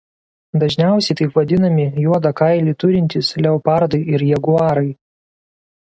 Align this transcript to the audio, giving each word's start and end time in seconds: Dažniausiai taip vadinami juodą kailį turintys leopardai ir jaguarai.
Dažniausiai 0.61 1.17
taip 1.19 1.35
vadinami 1.39 1.85
juodą 2.05 2.31
kailį 2.41 2.75
turintys 2.85 3.31
leopardai 3.47 4.03
ir 4.17 4.29
jaguarai. 4.33 4.87